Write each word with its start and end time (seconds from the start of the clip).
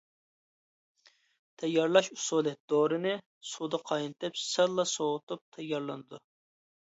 تەييارلاش 1.63 2.09
ئۇسۇلى: 2.15 2.53
دورىنى 2.73 3.13
سۇدا 3.51 3.79
قاينىتىپ، 3.91 4.41
سەللا 4.45 4.87
سوۋۇتۇپ 4.95 5.45
تەييارلىنىدۇ. 5.59 6.21